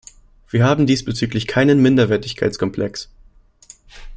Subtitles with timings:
[0.49, 3.11] Wir haben diesbezüglich keinen Minderwertigkeitskomplex.